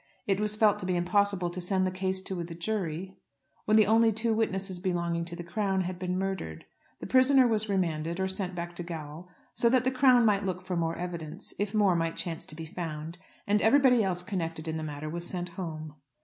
It 0.25 0.39
was 0.39 0.55
felt 0.55 0.79
to 0.79 0.85
be 0.87 0.95
impossible 0.95 1.51
to 1.51 1.61
send 1.61 1.85
the 1.85 1.91
case 1.91 2.23
to 2.23 2.43
the 2.43 2.55
jury 2.55 3.15
when 3.65 3.77
the 3.77 3.85
only 3.85 4.11
two 4.11 4.33
witnesses 4.33 4.79
belonging 4.79 5.25
to 5.25 5.35
the 5.35 5.43
Crown 5.43 5.81
had 5.81 5.99
been 5.99 6.17
murdered. 6.17 6.65
The 7.01 7.05
prisoner 7.05 7.47
was 7.47 7.69
remanded, 7.69 8.19
or 8.19 8.27
sent 8.27 8.55
back 8.55 8.75
to 8.77 8.83
gaol, 8.83 9.29
so 9.53 9.69
that 9.69 9.83
the 9.83 9.91
Crown 9.91 10.25
might 10.25 10.43
look 10.43 10.65
for 10.65 10.75
more 10.75 10.95
evidence 10.95 11.53
if 11.59 11.75
more 11.75 11.95
might 11.95 12.15
chance 12.17 12.47
to 12.47 12.55
be 12.55 12.65
found, 12.65 13.19
and 13.45 13.61
everybody 13.61 14.03
else 14.03 14.23
connected 14.23 14.67
in 14.67 14.77
the 14.77 14.83
matter 14.83 15.07
was 15.07 15.27
sent 15.27 15.49
home. 15.49 15.93